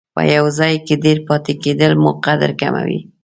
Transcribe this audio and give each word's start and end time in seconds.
په 0.15 0.21
یو 0.35 0.45
ځای 0.59 0.73
کې 0.85 0.95
ډېر 1.05 1.17
پاتې 1.27 1.53
کېدل 1.63 1.91
مو 2.01 2.11
قدر 2.25 2.51
کموي. 2.61 2.99